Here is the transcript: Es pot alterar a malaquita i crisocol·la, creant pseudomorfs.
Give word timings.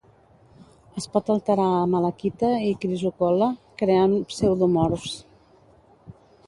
Es 1.01 1.05
pot 1.15 1.29
alterar 1.33 1.67
a 1.75 1.83
malaquita 1.91 2.51
i 2.71 2.73
crisocol·la, 2.87 3.51
creant 3.83 4.19
pseudomorfs. 4.35 5.17